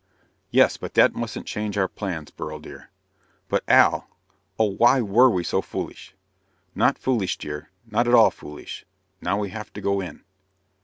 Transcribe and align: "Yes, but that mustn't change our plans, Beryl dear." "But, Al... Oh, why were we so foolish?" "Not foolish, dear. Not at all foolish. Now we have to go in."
"Yes, 0.49 0.77
but 0.77 0.95
that 0.95 1.13
mustn't 1.13 1.45
change 1.45 1.77
our 1.77 1.87
plans, 1.87 2.31
Beryl 2.31 2.57
dear." 2.57 2.89
"But, 3.47 3.63
Al... 3.67 4.07
Oh, 4.57 4.71
why 4.71 4.99
were 5.01 5.29
we 5.29 5.43
so 5.43 5.61
foolish?" 5.61 6.15
"Not 6.73 6.97
foolish, 6.97 7.37
dear. 7.37 7.69
Not 7.85 8.07
at 8.07 8.15
all 8.15 8.31
foolish. 8.31 8.83
Now 9.21 9.37
we 9.37 9.51
have 9.51 9.71
to 9.73 9.79
go 9.79 10.01
in." 10.01 10.23